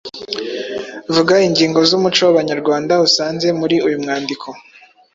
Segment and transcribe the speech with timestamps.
[1.15, 4.47] Vuga ingingo z’umuco w’Abanyarwanda usanze muri uyu mwandiko.